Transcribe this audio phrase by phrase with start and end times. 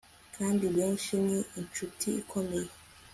[0.35, 2.69] Kandi benshi ni inshuti ikomeye